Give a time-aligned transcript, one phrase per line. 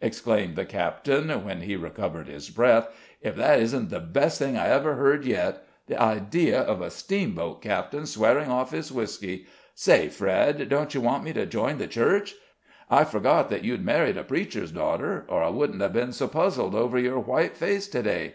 [0.00, 2.88] exclaimed the captain, when he recovered his breath;
[3.20, 5.66] "if that isn't the best thing I ever heard yet!
[5.86, 9.44] The idea of a steamboat captain swearing off his whisky!
[9.74, 12.36] Say, Fred, don't you want me to join the Church?
[12.90, 16.74] I forgot that you'd married a preacher's daughter, or I wouldn't have been so puzzled
[16.74, 18.34] over your white face to day.